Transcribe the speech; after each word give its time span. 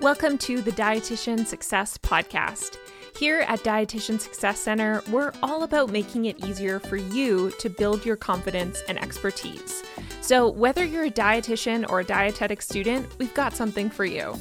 Welcome 0.00 0.38
to 0.38 0.62
the 0.62 0.72
Dietitian 0.72 1.46
Success 1.46 1.98
Podcast. 1.98 2.78
Here 3.18 3.40
at 3.40 3.58
Dietitian 3.58 4.18
Success 4.18 4.58
Center, 4.58 5.02
we're 5.10 5.30
all 5.42 5.62
about 5.62 5.90
making 5.90 6.24
it 6.24 6.42
easier 6.42 6.80
for 6.80 6.96
you 6.96 7.50
to 7.58 7.68
build 7.68 8.06
your 8.06 8.16
confidence 8.16 8.82
and 8.88 8.98
expertise. 8.98 9.82
So, 10.22 10.48
whether 10.48 10.86
you're 10.86 11.04
a 11.04 11.10
dietitian 11.10 11.86
or 11.90 12.00
a 12.00 12.04
dietetic 12.04 12.62
student, 12.62 13.06
we've 13.18 13.34
got 13.34 13.52
something 13.52 13.90
for 13.90 14.06
you. 14.06 14.34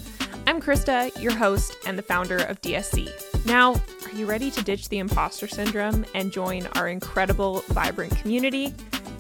I'm 0.48 0.62
Krista, 0.62 1.12
your 1.22 1.36
host 1.36 1.76
and 1.86 1.98
the 1.98 2.04
founder 2.04 2.38
of 2.38 2.62
DSC. 2.62 3.46
Now, 3.46 3.74
are 3.74 4.16
you 4.16 4.28
ready 4.28 4.50
to 4.52 4.64
ditch 4.64 4.88
the 4.88 5.00
imposter 5.00 5.50
syndrome 5.50 6.06
and 6.16 6.32
join 6.32 6.68
our 6.78 6.88
incredible, 6.88 7.66
vibrant 7.68 8.16
community? 8.16 8.74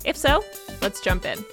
If 0.05 0.15
so, 0.15 0.45
let's 0.81 1.01
jump 1.01 1.25
in. 1.25 1.43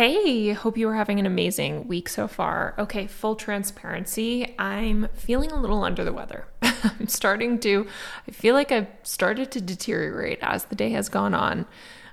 Hey, 0.00 0.54
hope 0.54 0.78
you 0.78 0.88
are 0.88 0.94
having 0.94 1.20
an 1.20 1.26
amazing 1.26 1.86
week 1.86 2.08
so 2.08 2.26
far. 2.26 2.74
Okay, 2.78 3.06
full 3.06 3.36
transparency, 3.36 4.54
I'm 4.58 5.08
feeling 5.12 5.52
a 5.52 5.60
little 5.60 5.84
under 5.84 6.04
the 6.04 6.12
weather. 6.14 6.46
I'm 6.62 7.06
starting 7.06 7.58
to, 7.60 7.86
I 8.26 8.30
feel 8.30 8.54
like 8.54 8.72
I've 8.72 8.86
started 9.02 9.50
to 9.50 9.60
deteriorate 9.60 10.38
as 10.40 10.64
the 10.64 10.74
day 10.74 10.88
has 10.92 11.10
gone 11.10 11.34
on. 11.34 11.66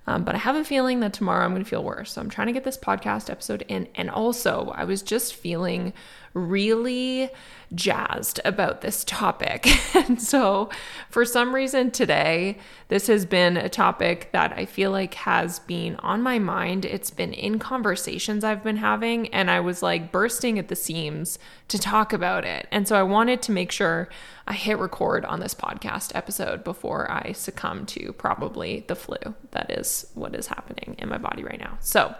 Um, 0.05 0.25
but 0.25 0.35
I 0.35 0.39
have 0.39 0.57
a 0.57 0.65
feeling 0.65 0.99
that 0.99 1.13
tomorrow 1.13 1.45
I'm 1.45 1.51
going 1.51 1.63
to 1.63 1.69
feel 1.69 1.81
worse. 1.81 2.11
So 2.11 2.19
I'm 2.19 2.29
trying 2.29 2.47
to 2.47 2.53
get 2.53 2.65
this 2.65 2.77
podcast 2.77 3.29
episode 3.29 3.63
in. 3.69 3.87
And 3.95 4.09
also, 4.09 4.73
I 4.75 4.83
was 4.83 5.01
just 5.01 5.35
feeling 5.35 5.93
really 6.33 7.29
jazzed 7.73 8.39
about 8.45 8.81
this 8.81 9.03
topic. 9.03 9.67
and 9.95 10.21
so, 10.21 10.69
for 11.09 11.25
some 11.25 11.53
reason 11.53 11.91
today, 11.91 12.57
this 12.87 13.07
has 13.07 13.25
been 13.25 13.57
a 13.57 13.69
topic 13.69 14.29
that 14.31 14.53
I 14.53 14.65
feel 14.65 14.91
like 14.91 15.15
has 15.15 15.59
been 15.59 15.95
on 15.97 16.21
my 16.21 16.39
mind. 16.39 16.85
It's 16.85 17.11
been 17.11 17.33
in 17.33 17.59
conversations 17.59 18.43
I've 18.43 18.63
been 18.63 18.77
having, 18.77 19.27
and 19.33 19.51
I 19.51 19.59
was 19.59 19.81
like 19.81 20.11
bursting 20.11 20.57
at 20.59 20.67
the 20.67 20.75
seams 20.75 21.39
to 21.67 21.77
talk 21.77 22.13
about 22.13 22.45
it. 22.45 22.67
And 22.71 22.87
so, 22.87 22.95
I 22.95 23.03
wanted 23.03 23.41
to 23.43 23.51
make 23.51 23.71
sure 23.71 24.09
I 24.47 24.53
hit 24.53 24.79
record 24.79 25.25
on 25.25 25.39
this 25.39 25.53
podcast 25.53 26.15
episode 26.15 26.63
before 26.63 27.11
I 27.11 27.33
succumb 27.33 27.85
to 27.87 28.13
probably 28.13 28.85
the 28.87 28.95
flu. 28.95 29.17
That 29.51 29.71
is 29.71 30.09
what 30.13 30.35
is 30.35 30.47
happening 30.47 30.95
in 30.97 31.09
my 31.09 31.17
body 31.17 31.43
right 31.43 31.59
now. 31.59 31.77
So, 31.81 32.15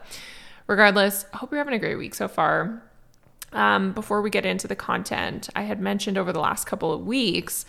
regardless, 0.68 1.26
I 1.34 1.38
hope 1.38 1.52
you're 1.52 1.60
having 1.60 1.74
a 1.74 1.80
great 1.80 1.96
week 1.96 2.16
so 2.16 2.28
far 2.28 2.84
um, 3.54 3.94
before 3.94 4.22
we 4.22 4.30
get 4.30 4.46
into 4.46 4.68
the 4.68 4.76
content, 4.76 5.50
I 5.56 5.64
had 5.64 5.80
mentioned 5.80 6.18
over 6.18 6.34
the 6.34 6.40
last 6.40 6.66
couple 6.66 6.92
of 6.92 7.06
weeks 7.06 7.66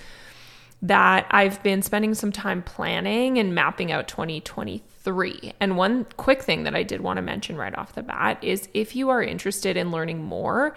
that 0.83 1.27
I've 1.31 1.63
been 1.63 1.83
spending 1.83 2.15
some 2.15 2.31
time 2.31 2.63
planning 2.63 3.39
and 3.39 3.55
mapping 3.55 3.91
out 3.91 4.07
2023. 4.07 5.53
And 5.61 5.77
one 5.77 6.07
quick 6.17 6.43
thing 6.43 6.65
that 6.65 6.75
I 6.75 6.83
did 6.83 7.01
want 7.01 7.17
to 7.17 7.23
mention 7.23 7.57
right 7.57 7.77
off 7.77 7.95
the 7.95 8.03
bat 8.03 8.39
is 8.43 8.69
if 8.75 8.95
you 8.95 9.09
are 9.09 9.23
interested 9.23 9.77
in 9.77 9.91
learning 9.91 10.23
more 10.23 10.77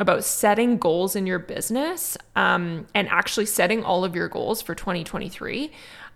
about 0.00 0.24
setting 0.24 0.78
goals 0.78 1.16
in 1.16 1.26
your 1.26 1.38
business 1.38 2.16
um, 2.36 2.86
and 2.94 3.08
actually 3.08 3.46
setting 3.46 3.84
all 3.84 4.04
of 4.04 4.14
your 4.14 4.28
goals 4.28 4.62
for 4.62 4.74
2023, 4.74 5.72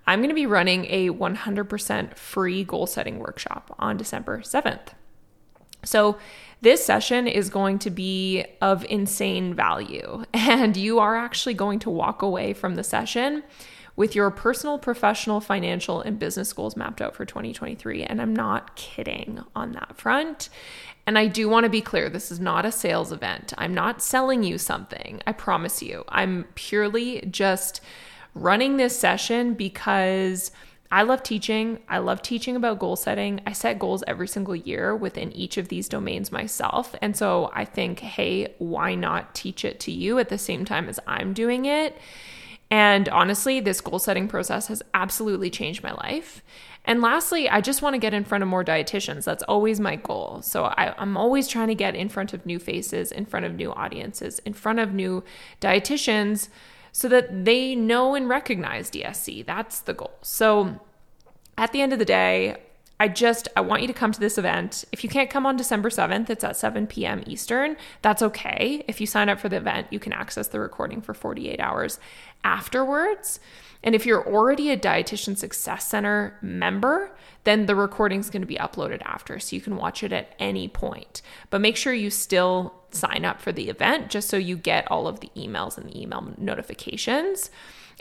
I'm 0.07 0.21
going 0.21 0.31
to 0.31 0.35
be 0.35 0.47
running 0.47 0.87
a 0.87 1.11
100% 1.11 2.17
free 2.17 2.65
goal 2.65 2.87
setting 2.87 3.19
workshop 3.19 3.75
on 3.79 3.97
December 3.97 4.41
7th. 4.41 4.95
So, 5.85 6.19
this 6.61 6.85
session 6.85 7.27
is 7.27 7.51
going 7.51 7.81
to 7.81 7.91
be 7.91 8.45
of 8.61 8.85
insane 8.85 9.53
value, 9.53 10.25
and 10.35 10.77
you 10.77 11.01
are 11.01 11.17
actually 11.17 11.55
going 11.55 11.81
to 11.81 11.91
walk 11.91 12.23
away 12.23 12.53
from 12.53 12.77
the 12.77 12.85
session 12.85 13.43
with 13.97 14.15
your 14.15 14.31
personal, 14.31 14.79
professional, 14.79 15.41
financial, 15.41 16.01
and 16.01 16.19
business 16.19 16.53
goals 16.53 16.77
mapped 16.77 17.03
out 17.03 17.15
for 17.15 17.25
2023. 17.25 18.05
And 18.05 18.23
I'm 18.23 18.35
not 18.35 18.75
kidding 18.75 19.41
on 19.55 19.73
that 19.73 19.97
front. 19.99 20.49
And 21.07 21.19
I 21.19 21.27
do 21.27 21.49
want 21.49 21.65
to 21.65 21.71
be 21.71 21.81
clear 21.81 22.09
this 22.09 22.31
is 22.31 22.41
not 22.41 22.65
a 22.65 22.73
sales 22.73 23.13
event. 23.13 23.53
I'm 23.59 23.75
not 23.75 24.01
selling 24.01 24.45
you 24.45 24.57
something. 24.57 25.21
I 25.27 25.33
promise 25.33 25.83
you. 25.83 26.05
I'm 26.09 26.45
purely 26.55 27.27
just 27.31 27.81
running 28.35 28.77
this 28.77 28.99
session 28.99 29.55
because 29.55 30.53
I 30.93 31.03
love 31.05 31.23
teaching. 31.23 31.79
I 31.89 31.99
love 31.99 32.21
teaching 32.21 32.55
about 32.55 32.79
goal 32.79 32.97
setting. 32.97 33.41
I 33.47 33.53
set 33.53 33.79
goals 33.79 34.05
every 34.07 34.29
single 34.29 34.55
year 34.55 34.95
within 34.95 35.33
each 35.33 35.57
of 35.57 35.69
these 35.69 35.89
domains 35.89 36.31
myself. 36.31 36.95
And 37.01 37.17
so 37.17 37.51
I 37.55 37.65
think, 37.65 38.01
hey, 38.01 38.55
why 38.59 38.95
not 38.95 39.35
teach 39.35 39.65
it 39.65 39.81
to 39.81 39.91
you 39.91 40.19
at 40.19 40.29
the 40.29 40.37
same 40.37 40.67
time 40.67 40.91
as 40.91 41.01
I'm 41.07 41.33
doing 41.33 41.65
it? 41.65 41.97
And 42.71 43.09
honestly, 43.09 43.59
this 43.59 43.81
goal 43.81 43.99
setting 43.99 44.29
process 44.29 44.67
has 44.67 44.83
absolutely 44.93 45.49
changed 45.49 45.83
my 45.83 45.93
life. 45.93 46.43
And 46.85 47.01
lastly, 47.01 47.49
I 47.49 47.63
just 47.63 47.81
want 47.81 47.95
to 47.95 47.99
get 47.99 48.13
in 48.13 48.25
front 48.25 48.43
of 48.43 48.49
more 48.49 48.65
dietitians. 48.65 49.25
That's 49.25 49.43
always 49.45 49.81
my 49.81 49.97
goal. 49.97 50.43
So 50.43 50.65
I, 50.65 50.95
am 51.01 51.17
always 51.17 51.49
trying 51.49 51.69
to 51.69 51.75
get 51.75 51.95
in 51.95 52.11
front 52.11 52.35
of 52.35 52.45
new 52.45 52.59
faces, 52.59 53.13
in 53.13 53.25
front 53.25 53.47
of 53.47 53.55
new 53.55 53.73
audiences, 53.73 54.41
in 54.41 54.53
front 54.53 54.79
of 54.79 54.93
new 54.93 55.25
dietitians 55.59 56.49
so 56.93 57.09
that 57.09 57.45
they 57.45 57.75
know 57.75 58.15
and 58.15 58.29
recognize 58.29 58.91
DSC. 58.91 59.45
That's 59.45 59.81
the 59.81 59.95
goal. 59.95 60.13
So 60.23 60.81
at 61.59 61.73
the 61.73 61.81
end 61.81 61.93
of 61.93 61.99
the 61.99 62.05
day, 62.05 62.59
I 63.01 63.09
just 63.09 63.49
I 63.57 63.63
want 63.63 63.83
you 63.83 63.89
to 63.89 63.95
come 63.95 64.13
to 64.13 64.21
this 64.21 64.39
event. 64.39 64.85
If 64.93 65.03
you 65.03 65.11
can't 65.11 65.29
come 65.29 65.45
on 65.45 65.57
December 65.57 65.91
7th, 65.91 66.31
it's 66.31 66.45
at 66.45 66.57
7 66.57 66.87
p.m. 66.87 67.25
Eastern. 67.27 67.77
That's 68.01 68.23
okay. 68.23 68.85
If 68.87 69.01
you 69.01 69.09
sign 69.09 69.29
up 69.29 69.41
for 69.41 69.49
the 69.49 69.57
event, 69.57 69.89
you 69.91 69.99
can 69.99 70.13
access 70.13 70.47
the 70.47 70.61
recording 70.61 71.01
for 71.01 71.13
48 71.13 71.59
hours 71.59 71.99
afterwards. 72.45 73.41
And 73.83 73.97
if 73.97 74.07
you're 74.07 74.25
already 74.25 74.71
a 74.71 74.77
Dietitian 74.77 75.37
Success 75.37 75.89
Center 75.89 76.39
member, 76.41 77.11
then 77.43 77.67
the 77.67 77.75
recording 77.75 78.21
is 78.21 78.31
going 78.31 78.43
to 78.43 78.47
be 78.47 78.55
uploaded 78.55 79.03
after 79.03 79.41
so 79.41 79.57
you 79.57 79.63
can 79.63 79.77
watch 79.77 80.05
it 80.05 80.13
at 80.13 80.35
any 80.39 80.69
point. 80.69 81.23
But 81.51 81.61
make 81.61 81.77
sure 81.77 81.93
you 81.93 82.11
still 82.11 82.82
sign 82.95 83.25
up 83.25 83.41
for 83.41 83.53
the 83.53 83.69
event 83.69 84.11
just 84.11 84.29
so 84.29 84.37
you 84.37 84.57
get 84.57 84.91
all 84.91 85.07
of 85.07 85.21
the 85.21 85.31
emails 85.37 85.77
and 85.77 85.89
the 85.89 86.01
email 86.01 86.35
notifications. 86.39 87.51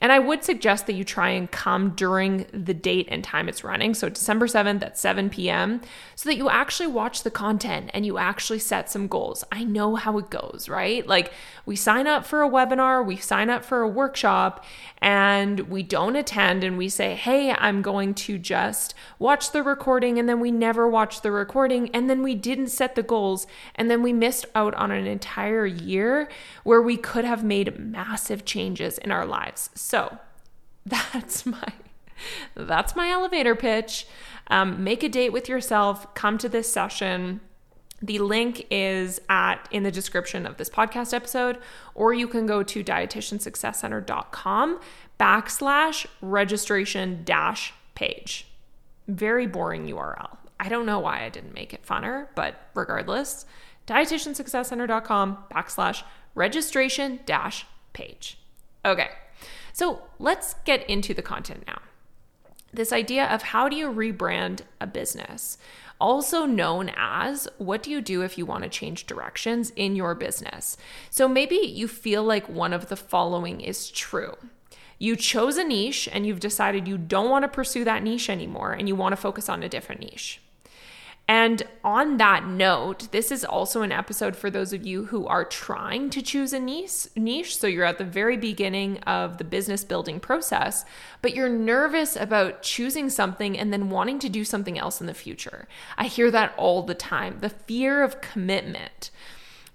And 0.01 0.11
I 0.11 0.19
would 0.19 0.43
suggest 0.43 0.87
that 0.87 0.93
you 0.93 1.03
try 1.03 1.29
and 1.29 1.49
come 1.49 1.91
during 1.91 2.47
the 2.51 2.73
date 2.73 3.07
and 3.09 3.23
time 3.23 3.47
it's 3.47 3.63
running. 3.63 3.93
So 3.93 4.09
December 4.09 4.47
7th 4.47 4.83
at 4.83 4.97
7 4.97 5.29
p.m., 5.29 5.81
so 6.15 6.29
that 6.29 6.35
you 6.35 6.49
actually 6.49 6.87
watch 6.87 7.23
the 7.23 7.31
content 7.31 7.91
and 7.93 8.05
you 8.05 8.17
actually 8.17 8.59
set 8.59 8.89
some 8.89 9.07
goals. 9.07 9.43
I 9.51 9.63
know 9.63 9.95
how 9.95 10.17
it 10.17 10.29
goes, 10.29 10.67
right? 10.67 11.05
Like 11.07 11.31
we 11.65 11.75
sign 11.75 12.07
up 12.07 12.25
for 12.25 12.41
a 12.41 12.49
webinar, 12.49 13.05
we 13.05 13.15
sign 13.15 13.49
up 13.49 13.63
for 13.63 13.81
a 13.81 13.87
workshop, 13.87 14.65
and 15.01 15.61
we 15.61 15.81
don't 15.81 16.15
attend 16.15 16.63
and 16.63 16.77
we 16.77 16.89
say, 16.89 17.15
hey, 17.15 17.51
I'm 17.57 17.81
going 17.81 18.13
to 18.13 18.37
just 18.37 18.93
watch 19.17 19.51
the 19.51 19.63
recording. 19.63 20.19
And 20.19 20.29
then 20.29 20.39
we 20.39 20.51
never 20.51 20.87
watch 20.87 21.21
the 21.21 21.31
recording. 21.31 21.89
And 21.89 22.09
then 22.09 22.21
we 22.21 22.35
didn't 22.35 22.67
set 22.67 22.95
the 22.95 23.03
goals. 23.03 23.47
And 23.75 23.89
then 23.89 24.03
we 24.03 24.13
missed 24.13 24.45
out 24.53 24.75
on 24.75 24.91
an 24.91 25.07
entire 25.07 25.65
year 25.65 26.29
where 26.63 26.81
we 26.81 26.97
could 26.97 27.25
have 27.25 27.43
made 27.43 27.79
massive 27.79 28.45
changes 28.45 28.99
in 28.99 29.11
our 29.11 29.25
lives. 29.25 29.71
So 29.91 30.17
that's 30.85 31.45
my. 31.45 31.67
That's 32.53 32.95
my 32.95 33.09
elevator 33.09 33.55
pitch. 33.55 34.05
Um, 34.47 34.83
make 34.83 35.01
a 35.01 35.09
date 35.09 35.33
with 35.33 35.49
yourself. 35.49 36.13
Come 36.13 36.37
to 36.37 36.47
this 36.47 36.71
session. 36.71 37.41
The 37.99 38.19
link 38.19 38.67
is 38.69 39.19
at 39.27 39.67
in 39.71 39.81
the 39.81 39.89
description 39.89 40.45
of 40.45 40.57
this 40.57 40.69
podcast 40.69 41.15
episode, 41.15 41.57
or 41.95 42.13
you 42.13 42.27
can 42.27 42.45
go 42.45 42.61
to 42.61 42.83
dietitiansuccesscenter.com 42.83 44.79
backslash 45.19 46.05
registration 46.21 47.23
dash 47.25 47.73
page. 47.95 48.45
Very 49.07 49.47
boring 49.47 49.87
URL. 49.87 50.37
I 50.59 50.69
don't 50.69 50.85
know 50.85 50.99
why 50.99 51.23
I 51.23 51.29
didn't 51.29 51.55
make 51.55 51.73
it 51.73 51.83
funner, 51.83 52.27
but 52.35 52.69
regardless, 52.75 53.47
dietitiansuccesscenter.com 53.87 55.45
backslash 55.51 56.03
registration 56.35 57.19
dash 57.25 57.65
page. 57.93 58.37
Okay, 58.85 59.09
so 59.73 60.03
let's 60.19 60.55
get 60.65 60.87
into 60.89 61.13
the 61.13 61.21
content 61.21 61.63
now. 61.67 61.81
This 62.73 62.93
idea 62.93 63.25
of 63.25 63.41
how 63.41 63.67
do 63.67 63.75
you 63.75 63.91
rebrand 63.91 64.61
a 64.79 64.87
business? 64.87 65.57
also 66.01 66.45
known 66.45 66.91
as 66.97 67.47
what 67.59 67.83
do 67.83 67.91
you 67.91 68.01
do 68.01 68.23
if 68.23 68.37
you 68.37 68.45
want 68.45 68.63
to 68.63 68.69
change 68.69 69.05
directions 69.05 69.71
in 69.75 69.95
your 69.95 70.15
business? 70.15 70.75
So 71.11 71.27
maybe 71.27 71.55
you 71.55 71.87
feel 71.87 72.23
like 72.23 72.49
one 72.49 72.73
of 72.73 72.89
the 72.89 72.95
following 72.95 73.61
is 73.61 73.89
true. 73.91 74.33
You 74.97 75.15
chose 75.15 75.57
a 75.57 75.63
niche 75.63 76.09
and 76.11 76.25
you've 76.25 76.39
decided 76.39 76.87
you 76.87 76.97
don't 76.97 77.29
want 77.29 77.43
to 77.43 77.47
pursue 77.47 77.83
that 77.85 78.03
niche 78.03 78.29
anymore 78.29 78.73
and 78.73 78.87
you 78.87 78.95
want 78.95 79.13
to 79.13 79.17
focus 79.17 79.47
on 79.47 79.63
a 79.63 79.69
different 79.69 80.01
niche. 80.01 80.41
And 81.31 81.63
on 81.81 82.17
that 82.17 82.45
note, 82.45 83.09
this 83.13 83.31
is 83.31 83.45
also 83.45 83.83
an 83.83 83.91
episode 83.93 84.35
for 84.35 84.49
those 84.49 84.73
of 84.73 84.85
you 84.85 85.05
who 85.05 85.25
are 85.27 85.45
trying 85.45 86.09
to 86.09 86.21
choose 86.21 86.51
a 86.51 86.59
niche, 86.59 87.07
niche. 87.15 87.57
So 87.57 87.67
you're 87.67 87.85
at 87.85 87.97
the 87.99 88.03
very 88.03 88.35
beginning 88.35 88.97
of 89.03 89.37
the 89.37 89.45
business 89.45 89.85
building 89.85 90.19
process, 90.19 90.83
but 91.21 91.33
you're 91.33 91.47
nervous 91.47 92.17
about 92.17 92.63
choosing 92.63 93.09
something 93.09 93.57
and 93.57 93.71
then 93.71 93.89
wanting 93.89 94.19
to 94.19 94.27
do 94.27 94.43
something 94.43 94.77
else 94.77 94.99
in 94.99 95.07
the 95.07 95.13
future. 95.13 95.69
I 95.97 96.07
hear 96.07 96.31
that 96.31 96.53
all 96.57 96.83
the 96.83 96.95
time 96.95 97.37
the 97.39 97.47
fear 97.47 98.03
of 98.03 98.19
commitment. 98.19 99.09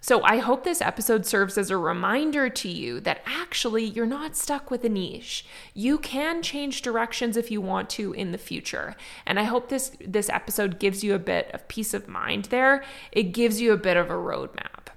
So 0.07 0.23
I 0.23 0.37
hope 0.37 0.63
this 0.63 0.81
episode 0.81 1.27
serves 1.27 1.59
as 1.59 1.69
a 1.69 1.77
reminder 1.77 2.49
to 2.49 2.69
you 2.69 3.01
that 3.01 3.23
actually 3.27 3.83
you're 3.83 4.07
not 4.07 4.37
stuck 4.37 4.71
with 4.71 4.85
a 4.85 4.89
niche. 4.89 5.45
You 5.75 5.99
can 5.99 6.43
change 6.43 6.83
directions 6.83 7.37
if 7.37 7.51
you 7.51 7.61
want 7.61 7.91
to 7.91 8.13
in 8.13 8.31
the 8.31 8.39
future. 8.39 8.95
And 9.27 9.41
I 9.41 9.43
hope 9.43 9.69
this 9.69 9.97
this 10.01 10.29
episode 10.29 10.79
gives 10.79 11.03
you 11.03 11.13
a 11.13 11.19
bit 11.19 11.51
of 11.53 11.67
peace 11.67 11.93
of 11.93 12.07
mind 12.07 12.45
there. 12.45 12.85
It 13.11 13.33
gives 13.33 13.61
you 13.61 13.73
a 13.73 13.77
bit 13.77 13.97
of 13.97 14.09
a 14.09 14.15
roadmap. 14.15 14.91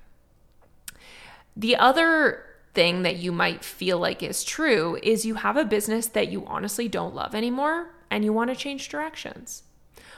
The 1.57 1.75
other 1.75 2.45
thing 2.75 3.01
that 3.01 3.15
you 3.15 3.31
might 3.31 3.63
feel 3.63 3.97
like 3.97 4.21
is 4.21 4.43
true 4.43 4.99
is 5.01 5.25
you 5.25 5.33
have 5.33 5.57
a 5.57 5.65
business 5.65 6.05
that 6.05 6.31
you 6.31 6.45
honestly 6.45 6.87
don't 6.87 7.15
love 7.15 7.33
anymore 7.33 7.95
and 8.11 8.23
you 8.23 8.31
want 8.31 8.51
to 8.51 8.55
change 8.55 8.89
directions. 8.89 9.63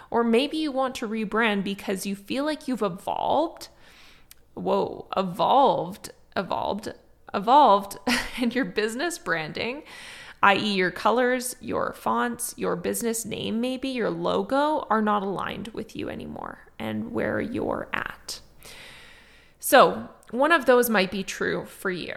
Or 0.10 0.22
maybe 0.22 0.58
you 0.58 0.74
want 0.74 0.96
to 0.96 1.08
rebrand 1.08 1.64
because 1.64 2.06
you 2.06 2.14
feel 2.14 2.44
like 2.44 2.68
you've 2.68 2.82
evolved 2.82 3.70
whoa, 4.64 5.08
evolved, 5.16 6.12
evolved, 6.36 6.94
evolved 7.34 7.98
in 8.42 8.52
your 8.52 8.66
business 8.66 9.18
branding, 9.18 9.84
i.e., 10.44 10.74
your 10.74 10.92
colors, 10.92 11.56
your 11.60 11.94
fonts, 11.94 12.54
your 12.58 12.76
business 12.76 13.26
name, 13.26 13.62
maybe 13.62 13.90
your 13.90 14.10
logo 14.10 14.86
are 14.90 15.02
not 15.02 15.24
aligned 15.24 15.70
with 15.70 15.96
you 15.96 16.10
anymore 16.10 16.60
and 16.80 17.12
where 17.12 17.40
you're 17.40 17.88
at. 17.94 18.40
So, 19.60 20.10
one 20.32 20.52
of 20.52 20.66
those 20.66 20.90
might 20.90 21.12
be 21.12 21.24
true 21.24 21.66
for 21.66 21.92
you. 21.92 22.16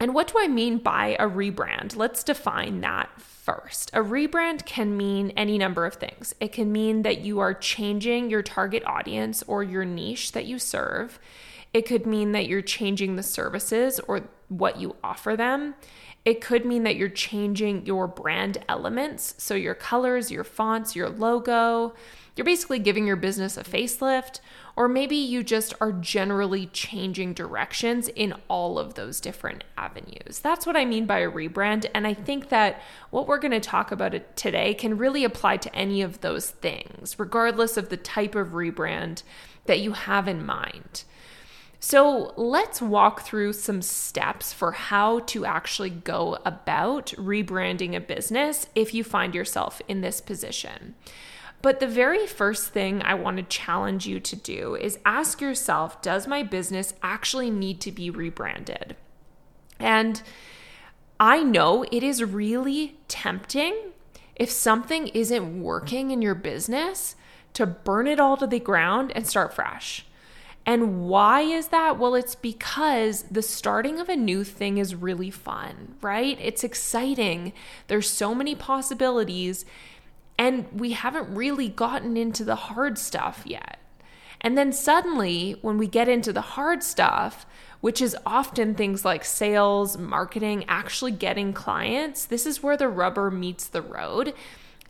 And 0.00 0.14
what 0.14 0.28
do 0.28 0.34
I 0.38 0.48
mean 0.48 0.78
by 0.78 1.16
a 1.18 1.28
rebrand? 1.28 1.96
Let's 1.96 2.22
define 2.22 2.80
that 2.80 3.10
first. 3.48 3.90
A 3.94 4.00
rebrand 4.00 4.66
can 4.66 4.94
mean 4.94 5.30
any 5.30 5.56
number 5.56 5.86
of 5.86 5.94
things. 5.94 6.34
It 6.38 6.52
can 6.52 6.70
mean 6.70 7.00
that 7.00 7.20
you 7.22 7.38
are 7.38 7.54
changing 7.54 8.28
your 8.28 8.42
target 8.42 8.84
audience 8.84 9.42
or 9.46 9.62
your 9.62 9.86
niche 9.86 10.32
that 10.32 10.44
you 10.44 10.58
serve. 10.58 11.18
It 11.72 11.86
could 11.86 12.04
mean 12.04 12.32
that 12.32 12.46
you're 12.46 12.60
changing 12.60 13.16
the 13.16 13.22
services 13.22 14.00
or 14.00 14.28
what 14.48 14.78
you 14.78 14.96
offer 15.02 15.34
them. 15.34 15.76
It 16.26 16.42
could 16.42 16.66
mean 16.66 16.82
that 16.82 16.96
you're 16.96 17.08
changing 17.08 17.86
your 17.86 18.06
brand 18.06 18.58
elements. 18.68 19.34
So, 19.38 19.54
your 19.54 19.74
colors, 19.74 20.30
your 20.30 20.44
fonts, 20.44 20.94
your 20.94 21.08
logo. 21.08 21.94
You're 22.38 22.44
basically 22.44 22.78
giving 22.78 23.04
your 23.04 23.16
business 23.16 23.56
a 23.56 23.64
facelift, 23.64 24.38
or 24.76 24.86
maybe 24.86 25.16
you 25.16 25.42
just 25.42 25.74
are 25.80 25.90
generally 25.90 26.66
changing 26.66 27.34
directions 27.34 28.06
in 28.06 28.32
all 28.46 28.78
of 28.78 28.94
those 28.94 29.20
different 29.20 29.64
avenues. 29.76 30.38
That's 30.38 30.64
what 30.64 30.76
I 30.76 30.84
mean 30.84 31.04
by 31.04 31.18
a 31.18 31.28
rebrand. 31.28 31.86
And 31.92 32.06
I 32.06 32.14
think 32.14 32.50
that 32.50 32.80
what 33.10 33.26
we're 33.26 33.40
going 33.40 33.50
to 33.50 33.58
talk 33.58 33.90
about 33.90 34.36
today 34.36 34.72
can 34.72 34.96
really 34.96 35.24
apply 35.24 35.56
to 35.56 35.74
any 35.74 36.00
of 36.00 36.20
those 36.20 36.50
things, 36.50 37.18
regardless 37.18 37.76
of 37.76 37.88
the 37.88 37.96
type 37.96 38.36
of 38.36 38.50
rebrand 38.50 39.24
that 39.66 39.80
you 39.80 39.90
have 39.90 40.28
in 40.28 40.46
mind. 40.46 41.02
So, 41.80 42.34
let's 42.36 42.80
walk 42.80 43.22
through 43.22 43.54
some 43.54 43.82
steps 43.82 44.52
for 44.52 44.72
how 44.72 45.20
to 45.20 45.44
actually 45.44 45.90
go 45.90 46.38
about 46.44 47.06
rebranding 47.18 47.96
a 47.96 48.00
business 48.00 48.68
if 48.76 48.94
you 48.94 49.02
find 49.02 49.34
yourself 49.34 49.82
in 49.88 50.02
this 50.02 50.20
position. 50.20 50.94
But 51.60 51.80
the 51.80 51.88
very 51.88 52.26
first 52.26 52.68
thing 52.68 53.02
I 53.02 53.14
want 53.14 53.36
to 53.38 53.42
challenge 53.42 54.06
you 54.06 54.20
to 54.20 54.36
do 54.36 54.76
is 54.76 54.98
ask 55.04 55.40
yourself 55.40 56.00
Does 56.02 56.26
my 56.26 56.42
business 56.42 56.94
actually 57.02 57.50
need 57.50 57.80
to 57.82 57.92
be 57.92 58.10
rebranded? 58.10 58.96
And 59.78 60.22
I 61.20 61.42
know 61.42 61.84
it 61.90 62.02
is 62.02 62.22
really 62.22 62.96
tempting 63.08 63.76
if 64.36 64.50
something 64.50 65.08
isn't 65.08 65.62
working 65.62 66.12
in 66.12 66.22
your 66.22 66.36
business 66.36 67.16
to 67.54 67.66
burn 67.66 68.06
it 68.06 68.20
all 68.20 68.36
to 68.36 68.46
the 68.46 68.60
ground 68.60 69.12
and 69.14 69.26
start 69.26 69.52
fresh. 69.52 70.06
And 70.64 71.08
why 71.08 71.40
is 71.40 71.68
that? 71.68 71.98
Well, 71.98 72.14
it's 72.14 72.34
because 72.34 73.22
the 73.22 73.42
starting 73.42 73.98
of 73.98 74.08
a 74.08 74.16
new 74.16 74.44
thing 74.44 74.76
is 74.78 74.94
really 74.94 75.30
fun, 75.30 75.96
right? 76.02 76.38
It's 76.40 76.62
exciting. 76.62 77.54
There's 77.86 78.08
so 78.08 78.34
many 78.34 78.54
possibilities. 78.54 79.64
And 80.38 80.66
we 80.72 80.92
haven't 80.92 81.34
really 81.34 81.68
gotten 81.68 82.16
into 82.16 82.44
the 82.44 82.54
hard 82.54 82.96
stuff 82.96 83.42
yet. 83.44 83.78
And 84.40 84.56
then 84.56 84.72
suddenly, 84.72 85.58
when 85.62 85.78
we 85.78 85.88
get 85.88 86.08
into 86.08 86.32
the 86.32 86.40
hard 86.40 86.84
stuff, 86.84 87.44
which 87.80 88.00
is 88.00 88.16
often 88.24 88.74
things 88.74 89.04
like 89.04 89.24
sales, 89.24 89.98
marketing, 89.98 90.64
actually 90.68 91.12
getting 91.12 91.52
clients, 91.52 92.24
this 92.24 92.46
is 92.46 92.62
where 92.62 92.76
the 92.76 92.88
rubber 92.88 93.30
meets 93.30 93.66
the 93.66 93.82
road. 93.82 94.34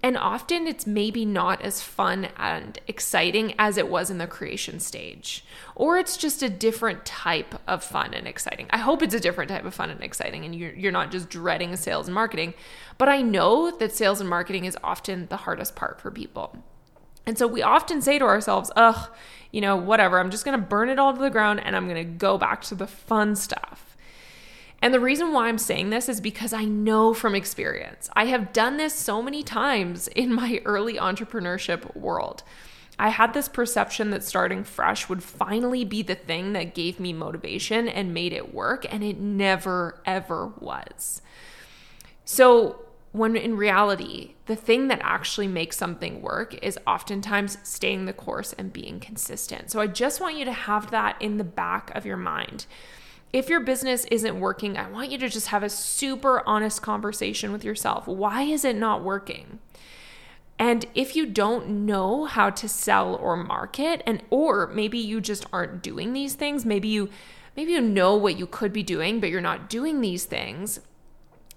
And 0.01 0.17
often 0.17 0.69
it's 0.69 0.87
maybe 0.87 1.25
not 1.25 1.61
as 1.61 1.83
fun 1.83 2.29
and 2.37 2.79
exciting 2.87 3.55
as 3.59 3.77
it 3.77 3.89
was 3.89 4.11
in 4.11 4.19
the 4.19 4.29
creation 4.29 4.79
stage. 4.79 5.45
Or 5.75 5.99
it's 5.99 6.17
just 6.17 6.41
a 6.41 6.49
different 6.49 7.05
type 7.05 7.57
of 7.67 7.83
fun 7.83 8.15
and 8.15 8.29
exciting. 8.29 8.69
I 8.71 8.79
hope 8.79 9.03
it's 9.03 9.15
a 9.15 9.21
different 9.21 9.51
type 9.51 9.65
of 9.65 9.75
fun 9.75 9.91
and 9.91 10.03
exciting 10.03 10.45
and 10.45 10.55
you're, 10.55 10.73
you're 10.73 10.93
not 10.93 11.11
just 11.11 11.29
dreading 11.29 11.75
sales 11.75 12.07
and 12.07 12.15
marketing. 12.15 12.55
But 12.97 13.09
I 13.09 13.23
know 13.23 13.73
that 13.73 13.93
sales 13.93 14.21
and 14.21 14.31
marketing 14.31 14.67
is 14.67 14.79
often 14.85 15.27
the 15.27 15.39
hardest 15.39 15.75
part 15.75 16.01
for 16.01 16.13
people. 16.13 16.57
And 17.27 17.37
so 17.37 17.47
we 17.47 17.63
often 17.63 18.01
say 18.01 18.19
to 18.21 18.25
ourselves, 18.25 18.71
ugh, 18.77 19.11
you 19.51 19.61
know, 19.61 19.77
whatever, 19.77 20.21
I'm 20.21 20.31
just 20.31 20.45
gonna 20.45 20.59
burn 20.59 20.89
it 20.91 20.99
all 21.01 21.13
to 21.13 21.21
the 21.21 21.29
ground 21.29 21.61
and 21.61 21.75
I'm 21.75 21.89
gonna 21.89 22.05
go 22.05 22.39
back 22.39 22.63
to 22.63 22.77
the 22.77 22.87
fun 22.87 23.35
stuff. 23.35 23.88
And 24.81 24.95
the 24.95 25.01
reason 25.01 25.33
why 25.33 25.49
I'm 25.49 25.59
saying 25.59 25.91
this 25.91 26.09
is 26.09 26.21
because 26.21 26.53
I 26.53 26.65
know 26.65 27.13
from 27.13 27.35
experience. 27.35 28.09
I 28.15 28.27
have 28.27 28.53
done 28.53 28.77
this 28.77 28.95
so 28.95 29.23
many 29.23 29.43
times 29.43 30.09
in 30.17 30.33
my 30.33 30.61
early 30.65 30.95
entrepreneurship 30.95 31.97
world. 31.97 32.43
I 33.01 33.11
had 33.11 33.33
this 33.33 33.49
perception 33.49 34.11
that 34.11 34.25
starting 34.25 34.65
fresh 34.65 35.09
would 35.09 35.23
finally 35.23 35.85
be 35.85 36.03
the 36.03 36.17
thing 36.17 36.53
that 36.55 36.75
gave 36.75 36.99
me 36.99 37.13
motivation 37.13 37.89
and 37.89 38.13
made 38.13 38.33
it 38.33 38.53
work, 38.53 38.93
and 38.93 39.05
it 39.05 39.21
never, 39.21 40.01
ever 40.05 40.49
was. 40.59 41.23
So, 42.25 42.85
when 43.13 43.37
in 43.37 43.57
reality, 43.57 44.35
the 44.47 44.57
thing 44.57 44.89
that 44.89 45.01
actually 45.03 45.47
makes 45.47 45.77
something 45.77 46.21
work 46.21 46.55
is 46.63 46.79
oftentimes 46.87 47.57
staying 47.63 48.05
the 48.05 48.13
course 48.13 48.53
and 48.53 48.73
being 48.73 48.99
consistent. 48.99 49.71
So, 49.71 49.81
I 49.81 49.87
just 49.87 50.21
want 50.21 50.37
you 50.37 50.45
to 50.45 50.53
have 50.53 50.91
that 50.91 51.23
in 51.23 51.37
the 51.37 51.45
back 51.45 51.93
of 51.95 52.05
your 52.05 52.17
mind 52.17 52.67
if 53.33 53.49
your 53.49 53.61
business 53.61 54.05
isn't 54.07 54.41
working, 54.41 54.79
I 54.79 54.91
want 54.91 55.11
you 55.11 55.19
to 55.19 55.29
just 55.29 55.49
have 55.49 55.63
a 55.63 55.69
super 55.69 56.43
honest 56.47 56.81
conversation 56.81 57.53
with 57.53 57.65
yourself. 57.65 58.07
Why 58.07 58.43
is 58.43 58.65
it 58.65 58.77
not 58.77 59.03
working? 59.03 59.59
And 60.59 60.87
if 60.95 61.15
you 61.15 61.27
don't 61.27 61.87
know 61.87 62.25
how 62.25 62.51
to 62.51 62.69
sell 62.69 63.15
or 63.15 63.37
market 63.37 64.03
and 64.07 64.23
or 64.31 64.67
maybe 64.69 64.99
you 64.99 65.21
just 65.21 65.47
aren't 65.53 65.83
doing 65.83 66.13
these 66.13 66.35
things, 66.35 66.65
maybe 66.65 66.89
you 66.89 67.11
maybe 67.57 67.73
you 67.73 67.81
know 67.81 68.17
what 68.17 68.39
you 68.39 68.47
could 68.47 68.73
be 68.73 68.83
doing 68.83 69.21
but 69.21 69.31
you're 69.31 69.41
not 69.41 69.71
doing 69.71 70.01
these 70.01 70.25
things, 70.25 70.81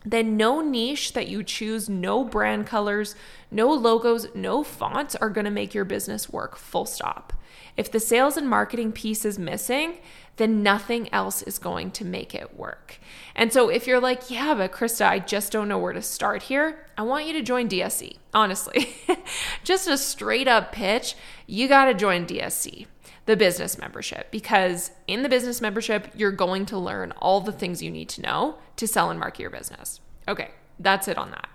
then 0.05 0.37
no 0.37 0.61
niche 0.61 1.13
that 1.13 1.27
you 1.27 1.43
choose, 1.43 1.87
no 1.87 2.23
brand 2.23 2.67
colors, 2.67 3.15
no 3.49 3.71
logos, 3.71 4.27
no 4.35 4.63
fonts 4.63 5.15
are 5.15 5.29
going 5.29 5.45
to 5.45 5.51
make 5.51 5.73
your 5.73 5.85
business 5.85 6.29
work. 6.29 6.57
Full 6.57 6.85
stop. 6.85 7.33
If 7.77 7.91
the 7.91 7.99
sales 7.99 8.37
and 8.37 8.49
marketing 8.49 8.91
piece 8.91 9.25
is 9.25 9.39
missing, 9.39 9.99
then 10.37 10.63
nothing 10.63 11.11
else 11.13 11.41
is 11.41 11.59
going 11.59 11.91
to 11.91 12.05
make 12.05 12.33
it 12.33 12.57
work. 12.57 12.99
And 13.35 13.51
so 13.51 13.69
if 13.69 13.87
you're 13.87 13.99
like, 13.99 14.29
yeah, 14.29 14.53
but 14.53 14.71
Krista, 14.71 15.07
I 15.07 15.19
just 15.19 15.51
don't 15.51 15.67
know 15.67 15.77
where 15.77 15.93
to 15.93 16.01
start 16.01 16.43
here, 16.43 16.85
I 16.97 17.03
want 17.03 17.25
you 17.25 17.33
to 17.33 17.41
join 17.41 17.69
DSC. 17.69 18.17
Honestly, 18.33 18.95
just 19.63 19.87
a 19.87 19.97
straight 19.97 20.47
up 20.47 20.71
pitch, 20.71 21.15
you 21.47 21.67
got 21.67 21.85
to 21.85 21.93
join 21.93 22.25
DSC 22.25 22.87
the 23.25 23.37
business 23.37 23.77
membership 23.77 24.31
because 24.31 24.91
in 25.07 25.23
the 25.23 25.29
business 25.29 25.61
membership, 25.61 26.09
you're 26.15 26.31
going 26.31 26.65
to 26.65 26.77
learn 26.77 27.11
all 27.13 27.39
the 27.39 27.51
things 27.51 27.81
you 27.81 27.91
need 27.91 28.09
to 28.09 28.21
know 28.21 28.55
to 28.77 28.87
sell 28.87 29.09
and 29.09 29.19
market 29.19 29.41
your 29.41 29.51
business. 29.51 30.01
Okay, 30.27 30.49
that's 30.79 31.07
it 31.07 31.17
on 31.17 31.31
that. 31.31 31.49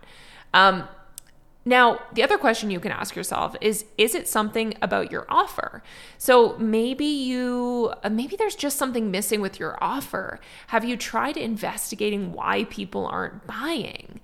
Um, 0.54 0.88
now, 1.68 1.98
the 2.12 2.22
other 2.22 2.38
question 2.38 2.70
you 2.70 2.78
can 2.78 2.92
ask 2.92 3.16
yourself 3.16 3.56
is 3.60 3.86
is 3.98 4.14
it 4.14 4.28
something 4.28 4.74
about 4.80 5.10
your 5.10 5.26
offer? 5.28 5.82
So 6.16 6.56
maybe 6.58 7.04
you 7.04 7.92
uh, 8.04 8.08
maybe 8.08 8.36
there's 8.36 8.54
just 8.54 8.78
something 8.78 9.10
missing 9.10 9.40
with 9.40 9.58
your 9.58 9.76
offer. 9.82 10.38
Have 10.68 10.84
you 10.84 10.96
tried 10.96 11.36
investigating 11.36 12.32
why 12.32 12.64
people 12.64 13.04
aren't 13.06 13.48
buying? 13.48 14.20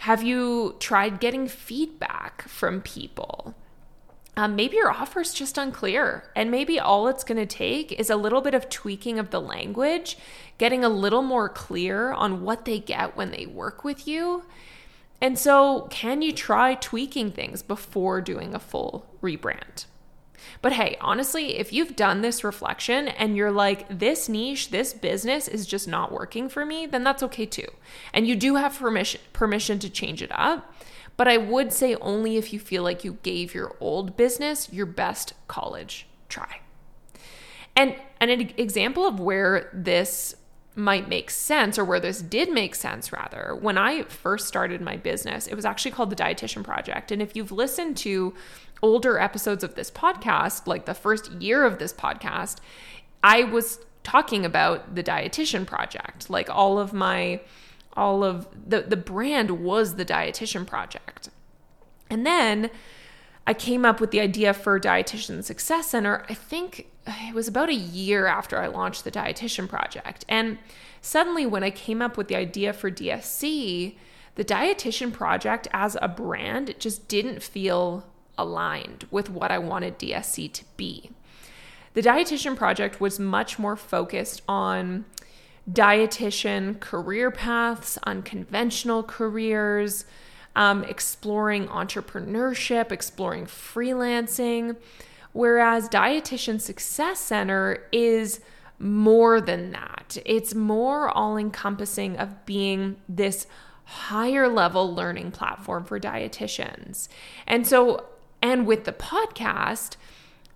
Have 0.00 0.22
you 0.22 0.76
tried 0.78 1.20
getting 1.20 1.48
feedback 1.48 2.46
from 2.46 2.82
people? 2.82 3.54
Um, 4.36 4.54
maybe 4.54 4.76
your 4.76 4.90
offer 4.90 5.20
is 5.20 5.32
just 5.32 5.56
unclear, 5.56 6.24
and 6.36 6.50
maybe 6.50 6.78
all 6.78 7.08
it's 7.08 7.24
going 7.24 7.38
to 7.38 7.46
take 7.46 7.92
is 7.92 8.10
a 8.10 8.16
little 8.16 8.40
bit 8.42 8.52
of 8.52 8.68
tweaking 8.68 9.18
of 9.18 9.30
the 9.30 9.40
language, 9.40 10.18
getting 10.58 10.84
a 10.84 10.88
little 10.88 11.22
more 11.22 11.48
clear 11.48 12.12
on 12.12 12.42
what 12.42 12.64
they 12.66 12.80
get 12.80 13.16
when 13.16 13.30
they 13.30 13.46
work 13.46 13.84
with 13.84 14.06
you 14.06 14.42
and 15.20 15.38
so, 15.38 15.86
can 15.90 16.22
you 16.22 16.32
try 16.32 16.74
tweaking 16.74 17.32
things 17.32 17.62
before 17.62 18.20
doing 18.20 18.54
a 18.54 18.58
full 18.58 19.06
rebrand? 19.22 19.86
But 20.60 20.72
hey, 20.72 20.96
honestly, 21.00 21.58
if 21.58 21.72
you've 21.72 21.96
done 21.96 22.20
this 22.20 22.44
reflection 22.44 23.08
and 23.08 23.36
you're 23.36 23.50
like, 23.50 23.86
this 23.88 24.28
niche, 24.28 24.70
this 24.70 24.92
business 24.92 25.48
is 25.48 25.66
just 25.66 25.88
not 25.88 26.12
working 26.12 26.48
for 26.48 26.64
me, 26.64 26.86
then 26.86 27.04
that's 27.04 27.22
okay 27.22 27.46
too. 27.46 27.66
And 28.12 28.26
you 28.26 28.36
do 28.36 28.56
have 28.56 28.78
permission 28.78 29.20
permission 29.32 29.78
to 29.80 29.90
change 29.90 30.22
it 30.22 30.30
up. 30.32 30.74
But 31.16 31.28
I 31.28 31.36
would 31.36 31.72
say 31.72 31.94
only 31.96 32.36
if 32.36 32.52
you 32.52 32.58
feel 32.58 32.82
like 32.82 33.04
you 33.04 33.18
gave 33.22 33.54
your 33.54 33.76
old 33.80 34.16
business 34.16 34.72
your 34.72 34.86
best 34.86 35.34
college 35.48 36.06
try. 36.28 36.60
And, 37.76 37.96
and 38.20 38.30
an 38.30 38.52
example 38.56 39.06
of 39.06 39.20
where 39.20 39.70
this 39.72 40.34
might 40.76 41.08
make 41.08 41.30
sense 41.30 41.78
or 41.78 41.84
where 41.84 42.00
this 42.00 42.20
did 42.20 42.50
make 42.50 42.74
sense 42.74 43.12
rather. 43.12 43.56
When 43.60 43.78
i 43.78 44.02
first 44.02 44.48
started 44.48 44.80
my 44.80 44.96
business 44.96 45.46
it 45.46 45.54
was 45.54 45.64
actually 45.64 45.92
called 45.92 46.10
the 46.10 46.16
dietitian 46.16 46.64
project. 46.64 47.12
And 47.12 47.22
if 47.22 47.36
you've 47.36 47.52
listened 47.52 47.96
to 47.98 48.34
older 48.82 49.18
episodes 49.18 49.64
of 49.64 49.76
this 49.76 49.90
podcast 49.90 50.66
like 50.66 50.84
the 50.84 50.94
first 50.94 51.32
year 51.32 51.64
of 51.64 51.78
this 51.78 51.92
podcast 51.92 52.58
i 53.22 53.42
was 53.42 53.78
talking 54.04 54.44
about 54.44 54.94
the 54.94 55.02
dietitian 55.02 55.66
project. 55.66 56.30
Like 56.30 56.48
all 56.48 56.78
of 56.78 56.92
my 56.92 57.40
all 57.96 58.22
of 58.22 58.46
the 58.68 58.82
the 58.82 58.96
brand 58.96 59.50
was 59.62 59.96
the 59.96 60.04
dietitian 60.04 60.66
project. 60.66 61.30
And 62.08 62.24
then 62.24 62.70
I 63.46 63.54
came 63.54 63.84
up 63.84 64.00
with 64.00 64.10
the 64.10 64.20
idea 64.20 64.54
for 64.54 64.78
Dietitian 64.78 65.42
Success 65.42 65.88
Center, 65.88 66.24
I 66.28 66.34
think 66.34 66.86
it 67.06 67.34
was 67.34 67.48
about 67.48 67.68
a 67.68 67.74
year 67.74 68.26
after 68.26 68.58
I 68.58 68.66
launched 68.66 69.04
the 69.04 69.10
Dietitian 69.10 69.68
Project. 69.68 70.24
And 70.28 70.58
suddenly, 71.00 71.46
when 71.46 71.62
I 71.62 71.70
came 71.70 72.00
up 72.00 72.16
with 72.16 72.28
the 72.28 72.36
idea 72.36 72.72
for 72.72 72.90
DSC, 72.90 73.96
the 74.36 74.44
Dietitian 74.44 75.12
Project 75.12 75.68
as 75.72 75.96
a 76.00 76.08
brand 76.08 76.74
just 76.78 77.08
didn't 77.08 77.42
feel 77.42 78.04
aligned 78.36 79.06
with 79.10 79.30
what 79.30 79.50
I 79.50 79.58
wanted 79.58 79.98
DSC 79.98 80.52
to 80.52 80.64
be. 80.76 81.10
The 81.92 82.02
Dietitian 82.02 82.56
Project 82.56 83.00
was 83.00 83.20
much 83.20 83.58
more 83.58 83.76
focused 83.76 84.42
on 84.48 85.04
dietitian 85.70 86.78
career 86.80 87.30
paths, 87.30 87.98
unconventional 88.04 89.02
careers 89.02 90.04
um, 90.56 90.84
exploring 90.84 91.66
entrepreneurship, 91.68 92.92
exploring 92.92 93.46
freelancing. 93.46 94.76
Whereas 95.34 95.88
Dietitian 95.88 96.60
Success 96.60 97.18
Center 97.18 97.86
is 97.90 98.40
more 98.78 99.40
than 99.40 99.72
that. 99.72 100.16
It's 100.24 100.54
more 100.54 101.10
all 101.10 101.36
encompassing 101.36 102.16
of 102.16 102.46
being 102.46 102.96
this 103.08 103.48
higher 103.82 104.48
level 104.48 104.94
learning 104.94 105.32
platform 105.32 105.84
for 105.84 105.98
dietitians. 105.98 107.08
And 107.48 107.66
so, 107.66 108.06
and 108.40 108.64
with 108.64 108.84
the 108.84 108.92
podcast, 108.92 109.96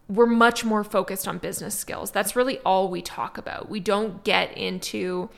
we're 0.09 0.27
much 0.27 0.65
more 0.65 0.85
focused 0.85 1.27
on 1.27 1.39
business 1.39 1.77
skills. 1.77 2.13
That's 2.13 2.37
really 2.37 2.59
all 2.61 2.89
we 2.89 3.03
talk 3.03 3.37
about. 3.37 3.69
We 3.69 3.81
don't 3.81 4.23
get 4.23 4.57
into 4.57 5.29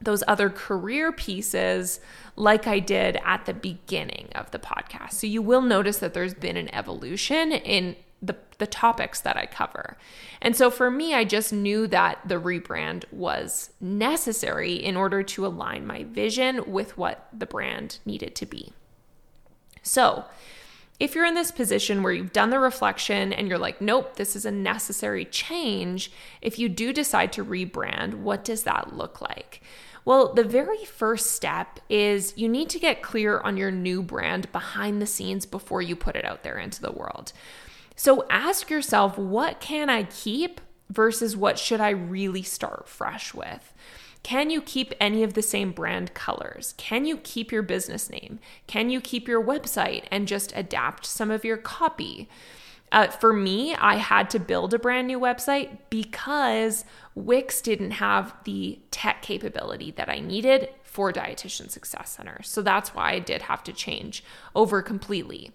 those 0.00 0.24
other 0.26 0.48
career 0.48 1.12
pieces 1.12 2.00
like 2.36 2.66
I 2.66 2.78
did 2.78 3.18
at 3.22 3.44
the 3.44 3.52
beginning 3.54 4.28
of 4.34 4.50
the 4.50 4.58
podcast. 4.58 5.12
So 5.12 5.26
you 5.26 5.42
will 5.42 5.60
notice 5.60 5.98
that 5.98 6.14
there's 6.14 6.34
been 6.34 6.56
an 6.56 6.74
evolution 6.74 7.52
in 7.52 7.96
the, 8.22 8.36
the 8.58 8.66
topics 8.66 9.20
that 9.20 9.36
I 9.36 9.46
cover. 9.46 9.96
And 10.40 10.54
so 10.54 10.70
for 10.70 10.90
me, 10.90 11.12
I 11.12 11.24
just 11.24 11.52
knew 11.52 11.86
that 11.88 12.20
the 12.24 12.40
rebrand 12.40 13.04
was 13.10 13.70
necessary 13.80 14.74
in 14.74 14.96
order 14.96 15.22
to 15.24 15.46
align 15.46 15.86
my 15.86 16.04
vision 16.04 16.70
with 16.70 16.96
what 16.96 17.28
the 17.36 17.46
brand 17.46 17.98
needed 18.06 18.34
to 18.36 18.46
be. 18.46 18.72
So, 19.82 20.24
if 21.00 21.16
you're 21.16 21.26
in 21.26 21.34
this 21.34 21.50
position 21.50 22.04
where 22.04 22.12
you've 22.12 22.32
done 22.32 22.50
the 22.50 22.60
reflection 22.60 23.32
and 23.32 23.48
you're 23.48 23.58
like, 23.58 23.80
nope, 23.80 24.14
this 24.14 24.36
is 24.36 24.44
a 24.44 24.52
necessary 24.52 25.24
change, 25.24 26.12
if 26.40 26.60
you 26.60 26.68
do 26.68 26.92
decide 26.92 27.32
to 27.32 27.44
rebrand, 27.44 28.14
what 28.14 28.44
does 28.44 28.62
that 28.62 28.94
look 28.94 29.20
like? 29.20 29.62
Well, 30.04 30.32
the 30.32 30.44
very 30.44 30.84
first 30.84 31.32
step 31.32 31.80
is 31.88 32.34
you 32.36 32.48
need 32.48 32.68
to 32.70 32.78
get 32.78 33.02
clear 33.02 33.40
on 33.40 33.56
your 33.56 33.72
new 33.72 34.02
brand 34.02 34.50
behind 34.52 35.02
the 35.02 35.06
scenes 35.06 35.46
before 35.46 35.82
you 35.82 35.96
put 35.96 36.14
it 36.14 36.24
out 36.24 36.44
there 36.44 36.58
into 36.58 36.80
the 36.80 36.92
world. 36.92 37.32
So 37.96 38.26
ask 38.30 38.70
yourself, 38.70 39.18
what 39.18 39.60
can 39.60 39.90
I 39.90 40.04
keep 40.04 40.60
versus 40.90 41.36
what 41.36 41.58
should 41.58 41.80
I 41.80 41.90
really 41.90 42.42
start 42.42 42.88
fresh 42.88 43.34
with? 43.34 43.72
Can 44.22 44.50
you 44.50 44.62
keep 44.62 44.94
any 45.00 45.24
of 45.24 45.34
the 45.34 45.42
same 45.42 45.72
brand 45.72 46.14
colors? 46.14 46.74
Can 46.76 47.04
you 47.04 47.16
keep 47.16 47.50
your 47.50 47.62
business 47.62 48.08
name? 48.08 48.38
Can 48.66 48.88
you 48.88 49.00
keep 49.00 49.26
your 49.26 49.42
website 49.42 50.04
and 50.10 50.28
just 50.28 50.52
adapt 50.54 51.06
some 51.06 51.30
of 51.30 51.44
your 51.44 51.56
copy? 51.56 52.28
Uh, 52.92 53.08
for 53.08 53.32
me, 53.32 53.74
I 53.74 53.96
had 53.96 54.28
to 54.30 54.38
build 54.38 54.74
a 54.74 54.78
brand 54.78 55.06
new 55.06 55.18
website 55.18 55.78
because 55.88 56.84
Wix 57.14 57.62
didn't 57.62 57.92
have 57.92 58.34
the 58.44 58.78
tech 58.90 59.22
capability 59.22 59.90
that 59.92 60.10
I 60.10 60.20
needed 60.20 60.68
for 60.82 61.10
Dietitian 61.10 61.70
Success 61.70 62.10
Center. 62.10 62.40
So 62.42 62.60
that's 62.60 62.94
why 62.94 63.12
I 63.12 63.18
did 63.18 63.42
have 63.42 63.64
to 63.64 63.72
change 63.72 64.22
over 64.54 64.82
completely. 64.82 65.50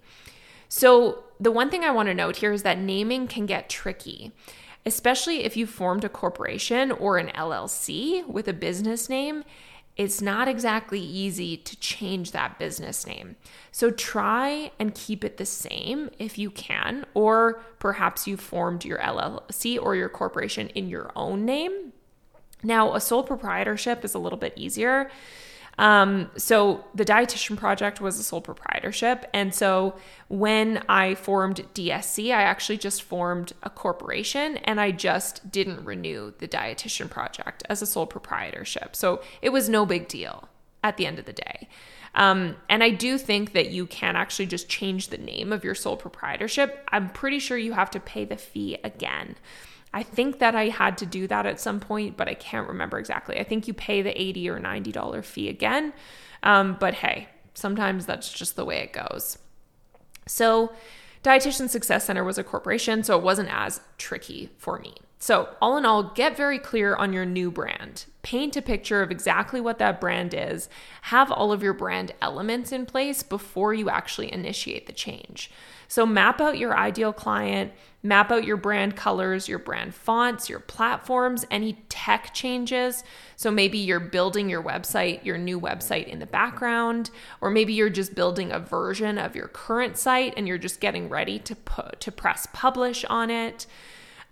So, 0.69 1.23
the 1.39 1.51
one 1.51 1.69
thing 1.69 1.83
I 1.83 1.91
want 1.91 2.07
to 2.07 2.15
note 2.15 2.37
here 2.37 2.51
is 2.51 2.63
that 2.63 2.79
naming 2.79 3.27
can 3.27 3.45
get 3.45 3.69
tricky, 3.69 4.31
especially 4.85 5.43
if 5.43 5.55
you 5.55 5.67
formed 5.67 6.03
a 6.03 6.09
corporation 6.09 6.91
or 6.91 7.17
an 7.17 7.27
LLC 7.29 8.25
with 8.27 8.47
a 8.47 8.53
business 8.53 9.07
name 9.07 9.43
it's 9.97 10.21
not 10.21 10.47
exactly 10.47 10.99
easy 10.99 11.57
to 11.57 11.75
change 11.79 12.31
that 12.31 12.59
business 12.59 13.07
name. 13.07 13.35
So 13.71 13.89
try 13.89 14.71
and 14.77 14.93
keep 14.93 15.23
it 15.23 15.37
the 15.37 15.45
same 15.45 16.11
if 16.19 16.37
you 16.37 16.51
can, 16.51 17.03
or 17.15 17.63
perhaps 17.79 18.27
you 18.27 18.37
formed 18.37 18.85
your 18.85 18.99
LLC 18.99 19.81
or 19.81 19.95
your 19.95 20.09
corporation 20.09 20.67
in 20.69 20.87
your 20.87 21.11
own 21.15 21.45
name. 21.45 21.93
Now, 22.61 22.93
a 22.93 23.01
sole 23.01 23.23
proprietorship 23.23 24.05
is 24.05 24.13
a 24.13 24.19
little 24.19 24.37
bit 24.37 24.53
easier. 24.55 25.09
Um, 25.77 26.31
so 26.35 26.85
the 26.95 27.05
dietitian 27.05 27.55
project 27.55 28.01
was 28.01 28.19
a 28.19 28.23
sole 28.23 28.41
proprietorship. 28.41 29.29
And 29.33 29.53
so 29.53 29.95
when 30.27 30.83
I 30.89 31.15
formed 31.15 31.67
DSC, 31.73 32.27
I 32.27 32.41
actually 32.41 32.77
just 32.77 33.03
formed 33.03 33.53
a 33.63 33.69
corporation 33.69 34.57
and 34.57 34.81
I 34.81 34.91
just 34.91 35.51
didn't 35.51 35.85
renew 35.85 36.33
the 36.39 36.47
dietitian 36.47 37.09
project 37.09 37.63
as 37.69 37.81
a 37.81 37.85
sole 37.85 38.07
proprietorship. 38.07 38.95
So 38.95 39.21
it 39.41 39.49
was 39.49 39.69
no 39.69 39.85
big 39.85 40.07
deal 40.07 40.49
at 40.83 40.97
the 40.97 41.05
end 41.05 41.19
of 41.19 41.25
the 41.25 41.33
day. 41.33 41.67
Um, 42.15 42.55
and 42.67 42.83
I 42.83 42.89
do 42.89 43.19
think 43.19 43.53
that 43.53 43.69
you 43.69 43.85
can 43.85 44.15
actually 44.15 44.47
just 44.47 44.67
change 44.67 45.09
the 45.09 45.19
name 45.19 45.53
of 45.53 45.63
your 45.63 45.75
sole 45.75 45.97
proprietorship. 45.97 46.87
I'm 46.91 47.09
pretty 47.09 47.37
sure 47.37 47.57
you 47.57 47.73
have 47.73 47.91
to 47.91 47.99
pay 47.99 48.25
the 48.25 48.37
fee 48.37 48.77
again. 48.83 49.35
I 49.93 50.03
think 50.03 50.39
that 50.39 50.55
I 50.55 50.69
had 50.69 50.97
to 50.99 51.05
do 51.05 51.27
that 51.27 51.45
at 51.45 51.59
some 51.59 51.79
point, 51.79 52.17
but 52.17 52.27
I 52.27 52.33
can't 52.33 52.67
remember 52.67 52.99
exactly. 52.99 53.39
I 53.39 53.43
think 53.43 53.67
you 53.67 53.73
pay 53.73 54.01
the 54.01 54.19
80 54.19 54.49
or 54.49 54.59
$90 54.59 55.23
fee 55.23 55.49
again. 55.49 55.93
Um, 56.43 56.77
but 56.79 56.95
hey, 56.95 57.29
sometimes 57.53 58.05
that's 58.05 58.31
just 58.31 58.55
the 58.55 58.65
way 58.65 58.79
it 58.79 58.93
goes. 58.93 59.37
So, 60.27 60.71
Dietitian 61.23 61.69
Success 61.69 62.05
Center 62.05 62.23
was 62.23 62.37
a 62.37 62.43
corporation, 62.43 63.03
so 63.03 63.17
it 63.17 63.23
wasn't 63.23 63.49
as 63.51 63.81
tricky 63.97 64.49
for 64.57 64.79
me. 64.79 64.93
So, 65.19 65.49
all 65.59 65.77
in 65.77 65.85
all, 65.85 66.03
get 66.03 66.37
very 66.37 66.59
clear 66.59 66.95
on 66.95 67.11
your 67.11 67.25
new 67.25 67.49
brand. 67.49 68.05
Paint 68.21 68.55
a 68.55 68.61
picture 68.61 69.01
of 69.01 69.09
exactly 69.09 69.59
what 69.59 69.79
that 69.79 69.99
brand 69.99 70.35
is. 70.35 70.69
Have 71.03 71.31
all 71.31 71.51
of 71.51 71.63
your 71.63 71.73
brand 71.73 72.11
elements 72.21 72.71
in 72.71 72.85
place 72.85 73.23
before 73.23 73.73
you 73.73 73.89
actually 73.89 74.31
initiate 74.31 74.85
the 74.85 74.93
change. 74.93 75.49
So, 75.87 76.05
map 76.05 76.39
out 76.39 76.59
your 76.59 76.77
ideal 76.77 77.13
client, 77.13 77.71
map 78.03 78.31
out 78.31 78.43
your 78.43 78.57
brand 78.57 78.95
colors, 78.95 79.47
your 79.49 79.57
brand 79.57 79.95
fonts, 79.95 80.49
your 80.49 80.59
platforms, 80.59 81.45
any 81.49 81.83
tech 81.89 82.31
changes. 82.35 83.03
So, 83.37 83.49
maybe 83.49 83.79
you're 83.79 83.99
building 83.99 84.49
your 84.49 84.61
website, 84.61 85.25
your 85.25 85.39
new 85.39 85.59
website 85.59 86.07
in 86.07 86.19
the 86.19 86.27
background, 86.27 87.09
or 87.41 87.49
maybe 87.49 87.73
you're 87.73 87.89
just 87.89 88.13
building 88.13 88.51
a 88.51 88.59
version 88.59 89.17
of 89.17 89.35
your 89.35 89.47
current 89.47 89.97
site 89.97 90.35
and 90.37 90.47
you're 90.47 90.59
just 90.59 90.79
getting 90.79 91.09
ready 91.09 91.39
to 91.39 91.55
put 91.55 91.99
to 92.01 92.11
press 92.11 92.47
publish 92.53 93.03
on 93.05 93.31
it. 93.31 93.65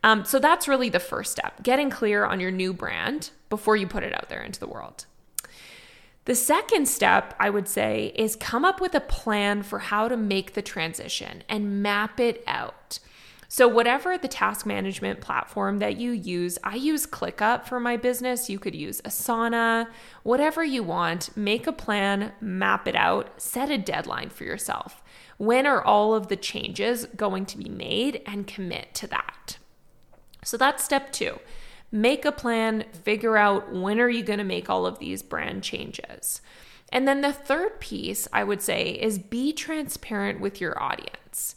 Um, 0.05 0.24
so 0.24 0.38
that's 0.38 0.67
really 0.67 0.89
the 0.89 1.00
first 1.00 1.31
step 1.31 1.63
getting 1.63 1.89
clear 1.89 2.25
on 2.25 2.39
your 2.39 2.51
new 2.51 2.74
brand 2.74 3.31
before 3.50 3.75
you 3.75 3.88
put 3.88 4.03
it 4.03 4.13
out 4.13 4.29
there 4.29 4.43
into 4.43 4.59
the 4.59 4.67
world. 4.67 5.07
The 6.25 6.35
second 6.35 6.88
step, 6.88 7.33
I 7.39 7.50
would 7.50 7.67
say, 7.67 8.13
is 8.15 8.35
come 8.35 8.63
up 8.63 8.79
with 8.79 8.93
a 8.93 9.00
plan 9.00 9.63
for 9.63 9.79
how 9.79 10.07
to 10.07 10.15
make 10.15 10.53
the 10.53 10.62
transition 10.62 11.43
and 11.50 11.81
map 11.81 12.19
it 12.19 12.43
out. 12.45 13.00
So, 13.47 13.67
whatever 13.67 14.15
the 14.17 14.27
task 14.27 14.65
management 14.65 15.21
platform 15.21 15.79
that 15.79 15.97
you 15.97 16.12
use, 16.12 16.59
I 16.63 16.75
use 16.75 17.07
ClickUp 17.07 17.65
for 17.65 17.79
my 17.79 17.97
business. 17.97 18.50
You 18.50 18.59
could 18.59 18.75
use 18.75 19.01
Asana, 19.01 19.88
whatever 20.21 20.63
you 20.63 20.83
want. 20.83 21.35
Make 21.35 21.65
a 21.65 21.71
plan, 21.71 22.33
map 22.41 22.88
it 22.88 22.95
out, 22.95 23.41
set 23.41 23.71
a 23.71 23.77
deadline 23.77 24.29
for 24.29 24.43
yourself. 24.43 25.03
When 25.38 25.65
are 25.65 25.83
all 25.83 26.13
of 26.13 26.27
the 26.27 26.35
changes 26.35 27.05
going 27.15 27.45
to 27.47 27.57
be 27.57 27.69
made 27.69 28.21
and 28.27 28.45
commit 28.45 28.93
to 28.95 29.07
that? 29.07 29.57
So 30.45 30.55
that's 30.55 30.83
step 30.83 31.11
two. 31.11 31.39
Make 31.91 32.23
a 32.23 32.31
plan, 32.31 32.85
figure 32.93 33.35
out 33.35 33.73
when 33.73 33.99
are 33.99 34.09
you 34.09 34.23
going 34.23 34.39
to 34.39 34.45
make 34.45 34.69
all 34.69 34.85
of 34.85 34.99
these 34.99 35.23
brand 35.23 35.63
changes. 35.63 36.41
And 36.91 37.07
then 37.07 37.21
the 37.21 37.33
third 37.33 37.79
piece 37.79 38.27
I 38.31 38.43
would 38.43 38.61
say 38.61 38.91
is 38.91 39.17
be 39.19 39.51
transparent 39.51 40.39
with 40.39 40.61
your 40.61 40.81
audience. 40.81 41.55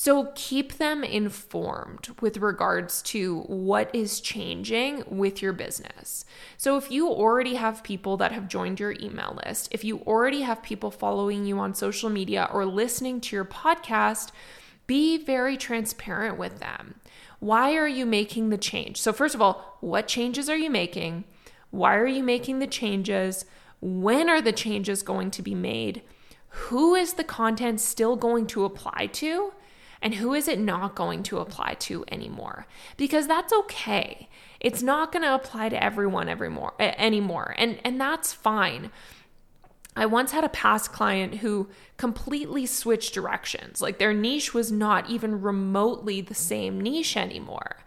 So 0.00 0.30
keep 0.36 0.74
them 0.74 1.02
informed 1.02 2.10
with 2.20 2.36
regards 2.36 3.02
to 3.02 3.40
what 3.48 3.92
is 3.92 4.20
changing 4.20 5.02
with 5.08 5.42
your 5.42 5.52
business. 5.52 6.24
So 6.56 6.76
if 6.76 6.88
you 6.88 7.08
already 7.08 7.56
have 7.56 7.82
people 7.82 8.16
that 8.18 8.30
have 8.30 8.46
joined 8.46 8.78
your 8.78 8.92
email 8.92 9.36
list, 9.44 9.66
if 9.72 9.82
you 9.82 9.98
already 10.06 10.42
have 10.42 10.62
people 10.62 10.92
following 10.92 11.44
you 11.44 11.58
on 11.58 11.74
social 11.74 12.10
media 12.10 12.48
or 12.52 12.64
listening 12.64 13.20
to 13.22 13.34
your 13.34 13.44
podcast, 13.44 14.30
be 14.86 15.18
very 15.18 15.56
transparent 15.56 16.38
with 16.38 16.60
them. 16.60 16.94
Why 17.40 17.76
are 17.76 17.88
you 17.88 18.04
making 18.04 18.50
the 18.50 18.58
change? 18.58 19.00
So, 19.00 19.12
first 19.12 19.34
of 19.34 19.42
all, 19.42 19.78
what 19.80 20.08
changes 20.08 20.48
are 20.48 20.56
you 20.56 20.70
making? 20.70 21.24
Why 21.70 21.96
are 21.96 22.06
you 22.06 22.22
making 22.22 22.58
the 22.58 22.66
changes? 22.66 23.44
When 23.80 24.28
are 24.28 24.40
the 24.40 24.52
changes 24.52 25.02
going 25.02 25.30
to 25.32 25.42
be 25.42 25.54
made? 25.54 26.02
Who 26.48 26.94
is 26.94 27.14
the 27.14 27.24
content 27.24 27.80
still 27.80 28.16
going 28.16 28.46
to 28.48 28.64
apply 28.64 29.06
to? 29.12 29.52
And 30.00 30.14
who 30.14 30.32
is 30.32 30.48
it 30.48 30.58
not 30.58 30.94
going 30.94 31.22
to 31.24 31.38
apply 31.38 31.74
to 31.80 32.04
anymore? 32.10 32.66
Because 32.96 33.26
that's 33.26 33.52
okay. 33.52 34.28
It's 34.60 34.82
not 34.82 35.12
going 35.12 35.24
to 35.24 35.34
apply 35.34 35.68
to 35.70 35.82
everyone 35.82 36.28
every 36.28 36.48
more, 36.48 36.74
anymore. 36.80 37.54
And, 37.58 37.80
and 37.84 38.00
that's 38.00 38.32
fine. 38.32 38.90
I 39.98 40.06
once 40.06 40.30
had 40.30 40.44
a 40.44 40.48
past 40.48 40.92
client 40.92 41.36
who 41.36 41.68
completely 41.96 42.66
switched 42.66 43.14
directions. 43.14 43.82
Like 43.82 43.98
their 43.98 44.14
niche 44.14 44.54
was 44.54 44.70
not 44.70 45.10
even 45.10 45.42
remotely 45.42 46.20
the 46.20 46.34
same 46.34 46.80
niche 46.80 47.16
anymore. 47.16 47.78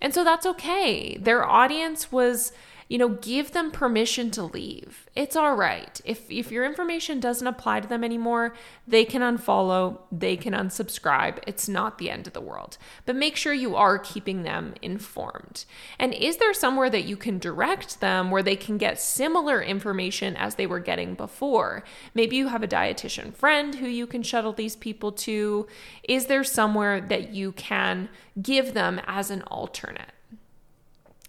And 0.00 0.14
so 0.14 0.22
that's 0.22 0.46
okay. 0.46 1.18
Their 1.18 1.44
audience 1.44 2.12
was 2.12 2.52
you 2.88 2.96
know, 2.96 3.10
give 3.10 3.52
them 3.52 3.70
permission 3.70 4.30
to 4.30 4.42
leave. 4.42 5.08
It's 5.14 5.36
all 5.36 5.54
right. 5.54 6.00
If 6.04 6.30
if 6.30 6.50
your 6.50 6.64
information 6.64 7.20
doesn't 7.20 7.46
apply 7.46 7.80
to 7.80 7.88
them 7.88 8.02
anymore, 8.02 8.54
they 8.86 9.04
can 9.04 9.20
unfollow, 9.20 9.98
they 10.10 10.36
can 10.36 10.54
unsubscribe. 10.54 11.38
It's 11.46 11.68
not 11.68 11.98
the 11.98 12.10
end 12.10 12.26
of 12.26 12.32
the 12.32 12.40
world. 12.40 12.78
But 13.04 13.16
make 13.16 13.36
sure 13.36 13.52
you 13.52 13.76
are 13.76 13.98
keeping 13.98 14.42
them 14.42 14.74
informed. 14.80 15.66
And 15.98 16.14
is 16.14 16.38
there 16.38 16.54
somewhere 16.54 16.88
that 16.88 17.04
you 17.04 17.16
can 17.16 17.38
direct 17.38 18.00
them 18.00 18.30
where 18.30 18.42
they 18.42 18.56
can 18.56 18.78
get 18.78 18.98
similar 18.98 19.62
information 19.62 20.34
as 20.36 20.54
they 20.54 20.66
were 20.66 20.80
getting 20.80 21.14
before? 21.14 21.84
Maybe 22.14 22.36
you 22.36 22.48
have 22.48 22.62
a 22.62 22.68
dietitian 22.68 23.34
friend 23.34 23.74
who 23.74 23.86
you 23.86 24.06
can 24.06 24.22
shuttle 24.22 24.54
these 24.54 24.76
people 24.76 25.12
to. 25.12 25.66
Is 26.04 26.26
there 26.26 26.44
somewhere 26.44 27.02
that 27.02 27.34
you 27.34 27.52
can 27.52 28.08
give 28.40 28.72
them 28.72 29.00
as 29.06 29.30
an 29.30 29.42
alternate? 29.42 30.12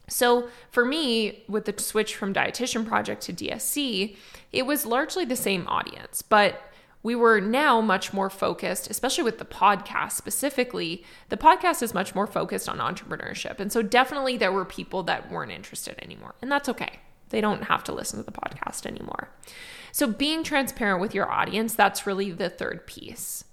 So 0.10 0.50
for 0.72 0.86
me, 0.86 1.44
with 1.48 1.66
the 1.66 1.82
switch 1.82 2.16
from 2.16 2.34
Dietitian 2.34 2.86
Project 2.88 3.22
to 3.24 3.34
DSC, 3.34 4.16
it 4.52 4.66
was 4.66 4.86
largely 4.86 5.26
the 5.26 5.36
same 5.36 5.68
audience, 5.68 6.22
but 6.22 6.62
we 7.02 7.16
were 7.16 7.40
now 7.40 7.80
much 7.80 8.12
more 8.12 8.30
focused, 8.30 8.90
especially 8.90 9.24
with 9.24 9.38
the 9.38 9.46
podcast 9.46 10.14
specifically. 10.14 11.04
The 11.30 11.38
podcast 11.38 11.82
is 11.82 11.94
much 11.94 12.14
more 12.14 12.28
focused 12.28 12.68
on 12.68 12.80
entrepreneurship. 12.80 13.60
And 13.60 13.72
so 13.72 13.82
definitely 13.82 14.36
there 14.36 14.52
were 14.52 14.66
people 14.66 15.04
that 15.04 15.32
weren't 15.32 15.52
interested 15.52 15.96
anymore. 16.02 16.36
And 16.42 16.52
that's 16.52 16.68
okay. 16.68 17.00
They 17.30 17.42
don't 17.42 17.66
have 17.66 17.84
to 17.86 17.94
listen 17.94 18.20
to 18.20 18.26
the 18.26 18.38
podcast 18.38 18.86
anymore. 18.86 19.30
So 19.92 20.08
being 20.08 20.44
transparent 20.44 21.00
with 21.00 21.16
your 21.16 21.32
audience, 21.32 21.74
that's 21.74 22.06
really 22.06 22.32
the 22.32 22.50
third 22.50 22.86
piece. 22.86 23.46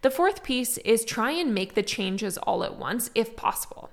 The 0.00 0.10
fourth 0.10 0.42
piece 0.42 0.78
is 0.78 1.04
try 1.04 1.32
and 1.32 1.54
make 1.54 1.74
the 1.74 1.82
changes 1.82 2.38
all 2.38 2.64
at 2.64 2.78
once 2.78 3.10
if 3.14 3.36
possible. 3.36 3.90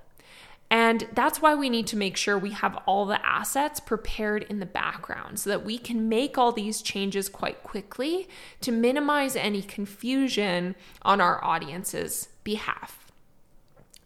And 0.70 1.06
that's 1.12 1.40
why 1.40 1.54
we 1.54 1.70
need 1.70 1.86
to 1.88 1.96
make 1.96 2.16
sure 2.16 2.36
we 2.36 2.50
have 2.50 2.76
all 2.86 3.06
the 3.06 3.24
assets 3.24 3.78
prepared 3.78 4.42
in 4.44 4.58
the 4.58 4.66
background 4.66 5.38
so 5.38 5.50
that 5.50 5.64
we 5.64 5.78
can 5.78 6.08
make 6.08 6.36
all 6.36 6.50
these 6.50 6.82
changes 6.82 7.28
quite 7.28 7.62
quickly 7.62 8.28
to 8.62 8.72
minimize 8.72 9.36
any 9.36 9.62
confusion 9.62 10.74
on 11.02 11.20
our 11.20 11.42
audience's 11.44 12.30
behalf. 12.42 13.12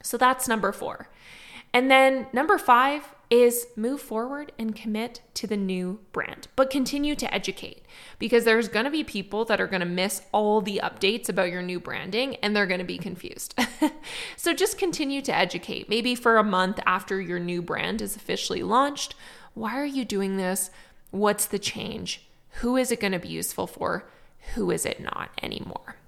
So 0.03 0.19
that's 0.19 0.49
number 0.49 0.73
four. 0.73 1.09
And 1.73 1.91
then 1.91 2.27
number 2.33 2.59
five 2.59 3.15
is 3.31 3.69
move 3.77 4.01
forward 4.01 4.51
and 4.59 4.75
commit 4.75 5.23
to 5.35 5.47
the 5.47 5.57
new 5.57 6.01
brand, 6.11 6.49
but 6.57 6.69
continue 6.69 7.15
to 7.15 7.33
educate 7.33 7.85
because 8.19 8.45
there's 8.45 8.67
going 8.67 8.85
to 8.85 8.91
be 8.91 9.05
people 9.05 9.45
that 9.45 9.61
are 9.61 9.69
going 9.69 9.81
to 9.81 9.87
miss 9.87 10.23
all 10.33 10.61
the 10.61 10.81
updates 10.83 11.29
about 11.29 11.51
your 11.51 11.63
new 11.63 11.79
branding 11.79 12.35
and 12.37 12.55
they're 12.55 12.67
going 12.67 12.81
to 12.81 12.85
be 12.85 12.99
confused. 12.99 13.55
so 14.37 14.53
just 14.53 14.79
continue 14.79 15.23
to 15.23 15.35
educate. 15.35 15.89
Maybe 15.89 16.17
for 16.17 16.39
a 16.39 16.45
month 16.45 16.81
after 16.85 17.21
your 17.21 17.39
new 17.39 17.63
brand 17.63 18.03
is 18.03 18.17
officially 18.17 18.65
launched. 18.65 19.15
Why 19.55 19.79
are 19.79 19.87
you 19.87 20.05
doing 20.05 20.37
this? 20.37 20.71
What's 21.13 21.47
the 21.47 21.59
change? 21.59 22.27
Who 22.55 22.77
is 22.77 22.91
it 22.91 23.01
going 23.01 23.13
to 23.13 23.21
be 23.21 23.29
useful 23.29 23.69
for? 23.69 24.09
Who 24.55 24.73
is 24.73 24.85
it 24.85 25.01
not 25.01 25.31
anymore? 25.41 26.00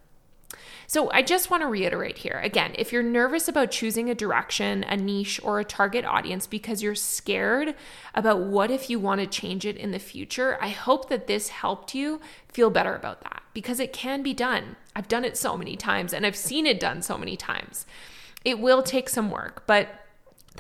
So 0.87 1.11
I 1.11 1.23
just 1.23 1.51
want 1.51 1.63
to 1.63 1.67
reiterate 1.67 2.19
here 2.19 2.41
again 2.43 2.75
if 2.79 2.93
you're 2.93 3.03
nervous 3.03 3.49
about 3.49 3.71
choosing 3.71 4.11
a 4.11 4.15
direction, 4.15 4.85
a 4.85 4.97
niche, 4.97 5.41
or 5.43 5.61
a 5.61 5.65
target 5.65 6.05
audience 6.05 6.47
because 6.47 6.83
you're 6.83 6.95
scared 6.95 7.75
about 8.15 8.41
what 8.41 8.71
if 8.71 8.91
you 8.91 8.99
want 8.99 9.21
to 9.21 9.27
change 9.27 9.65
it 9.65 9.77
in 9.77 9.91
the 9.91 9.99
future, 9.99 10.59
I 10.61 10.69
hope 10.69 11.09
that 11.09 11.27
this 11.27 11.49
helped 11.49 11.95
you 11.95 12.21
feel 12.49 12.71
better 12.71 12.95
about 12.95 13.23
that 13.23 13.43
because 13.55 13.81
it 13.81 13.93
can 13.93 14.23
be 14.23 14.35
done. 14.35 14.77
I've 14.95 15.09
done 15.09 15.25
it 15.25 15.37
so 15.37 15.57
many 15.57 15.77
times 15.77 16.13
and 16.13 16.27
I've 16.27 16.37
seen 16.37 16.67
it 16.67 16.81
done 16.81 17.03
so 17.03 17.17
many 17.17 17.37
times. 17.37 17.87
It 18.45 18.59
will 18.59 18.83
take 18.83 19.09
some 19.09 19.31
work, 19.31 19.65
but 19.67 19.89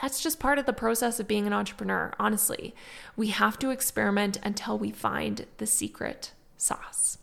that's 0.01 0.23
just 0.23 0.40
part 0.40 0.59
of 0.59 0.66
the 0.66 0.73
process 0.73 1.20
of 1.20 1.29
being 1.29 1.46
an 1.46 1.53
entrepreneur, 1.53 2.12
honestly. 2.18 2.75
We 3.16 3.29
have 3.29 3.59
to 3.59 3.70
experiment 3.70 4.38
until 4.42 4.79
we 4.79 4.90
find 4.90 5.46
the 5.59 5.66
secret 5.66 6.33
sauce. 6.57 7.18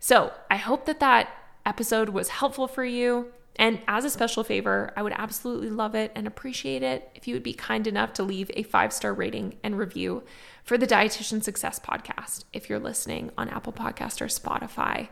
So 0.00 0.32
I 0.50 0.56
hope 0.56 0.86
that 0.86 1.00
that 1.00 1.28
episode 1.66 2.10
was 2.10 2.28
helpful 2.28 2.68
for 2.68 2.84
you. 2.84 3.32
And 3.56 3.80
as 3.86 4.04
a 4.04 4.10
special 4.10 4.42
favor, 4.42 4.92
I 4.96 5.02
would 5.02 5.12
absolutely 5.16 5.70
love 5.70 5.94
it 5.94 6.10
and 6.14 6.26
appreciate 6.26 6.82
it 6.82 7.10
if 7.14 7.28
you 7.28 7.34
would 7.34 7.42
be 7.42 7.52
kind 7.52 7.86
enough 7.86 8.12
to 8.14 8.22
leave 8.22 8.50
a 8.54 8.64
five 8.64 8.92
star 8.92 9.14
rating 9.14 9.58
and 9.62 9.78
review 9.78 10.24
for 10.64 10.76
the 10.76 10.86
Dietitian 10.86 11.42
Success 11.42 11.78
Podcast 11.78 12.44
if 12.52 12.68
you're 12.68 12.80
listening 12.80 13.30
on 13.38 13.48
Apple 13.48 13.72
Podcast 13.72 14.20
or 14.20 14.26
Spotify. 14.26 15.08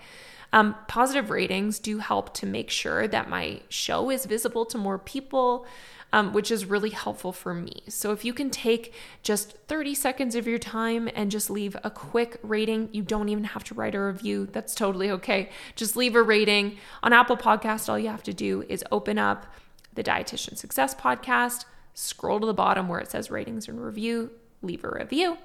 Um, 0.52 0.76
positive 0.86 1.30
ratings 1.30 1.78
do 1.78 1.98
help 1.98 2.34
to 2.34 2.46
make 2.46 2.70
sure 2.70 3.08
that 3.08 3.28
my 3.28 3.60
show 3.68 4.10
is 4.10 4.26
visible 4.26 4.66
to 4.66 4.78
more 4.78 4.98
people 4.98 5.66
um, 6.12 6.32
which 6.32 6.50
is 6.50 6.66
really 6.66 6.90
helpful 6.90 7.32
for 7.32 7.54
me. 7.54 7.82
So 7.88 8.12
if 8.12 8.24
you 8.24 8.34
can 8.34 8.50
take 8.50 8.92
just 9.22 9.56
30 9.68 9.94
seconds 9.94 10.34
of 10.34 10.46
your 10.46 10.58
time 10.58 11.08
and 11.14 11.30
just 11.30 11.48
leave 11.48 11.76
a 11.82 11.90
quick 11.90 12.38
rating, 12.42 12.90
you 12.92 13.02
don't 13.02 13.30
even 13.30 13.44
have 13.44 13.64
to 13.64 13.74
write 13.74 13.94
a 13.94 14.00
review. 14.00 14.46
That's 14.52 14.74
totally 14.74 15.10
okay. 15.10 15.48
Just 15.74 15.96
leave 15.96 16.14
a 16.14 16.22
rating. 16.22 16.76
On 17.02 17.12
Apple 17.12 17.36
Podcast, 17.36 17.88
all 17.88 17.98
you 17.98 18.08
have 18.08 18.22
to 18.24 18.34
do 18.34 18.64
is 18.68 18.84
open 18.92 19.18
up 19.18 19.46
the 19.94 20.04
Dietitian 20.04 20.56
Success 20.56 20.94
Podcast, 20.94 21.64
scroll 21.94 22.40
to 22.40 22.46
the 22.46 22.54
bottom 22.54 22.88
where 22.88 23.00
it 23.00 23.10
says 23.10 23.30
ratings 23.30 23.68
and 23.68 23.82
review, 23.82 24.30
leave 24.60 24.84
a 24.84 24.90
review. 24.90 25.38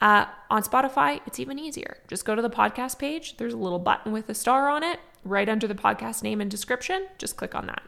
Uh, 0.00 0.26
on 0.50 0.62
Spotify, 0.62 1.20
it's 1.26 1.40
even 1.40 1.58
easier. 1.58 1.98
Just 2.08 2.24
go 2.24 2.34
to 2.34 2.42
the 2.42 2.50
podcast 2.50 2.98
page. 2.98 3.36
There's 3.36 3.54
a 3.54 3.58
little 3.58 3.78
button 3.78 4.12
with 4.12 4.28
a 4.28 4.34
star 4.34 4.68
on 4.68 4.82
it 4.82 5.00
right 5.24 5.48
under 5.48 5.66
the 5.66 5.74
podcast 5.74 6.22
name 6.22 6.40
and 6.40 6.50
description. 6.50 7.06
Just 7.18 7.36
click 7.36 7.54
on 7.54 7.66
that. 7.66 7.82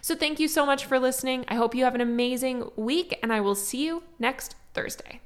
So, 0.00 0.14
thank 0.14 0.38
you 0.38 0.48
so 0.48 0.64
much 0.64 0.84
for 0.84 0.98
listening. 0.98 1.44
I 1.48 1.56
hope 1.56 1.74
you 1.74 1.84
have 1.84 1.94
an 1.94 2.00
amazing 2.00 2.70
week, 2.76 3.18
and 3.22 3.32
I 3.32 3.40
will 3.40 3.56
see 3.56 3.84
you 3.84 4.04
next 4.18 4.54
Thursday. 4.74 5.20